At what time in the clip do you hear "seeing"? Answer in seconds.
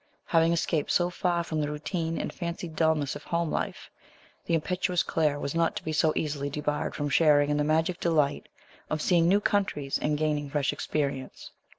8.99-9.27